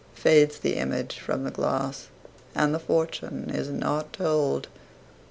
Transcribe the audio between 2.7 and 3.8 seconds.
the fortune is